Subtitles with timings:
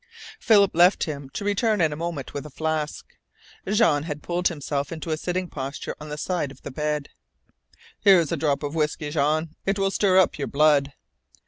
[0.39, 3.05] Philip left him, to return in a moment with a flask.
[3.71, 7.09] Jean had pulled himself to a sitting posture on the side of the bed.
[7.99, 9.49] "Here's a drop of whisky, Jean.
[9.67, 10.93] It will stir up your blood."